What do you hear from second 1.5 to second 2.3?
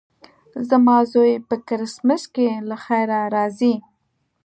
کرېسمس